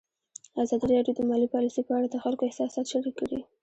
ازادي 0.63 0.85
راډیو 0.93 1.17
د 1.17 1.21
مالي 1.29 1.47
پالیسي 1.53 1.81
په 1.85 1.91
اړه 1.97 2.07
د 2.09 2.15
خلکو 2.23 2.43
احساسات 2.47 2.85
شریک 2.93 3.15
کړي. 3.19 3.39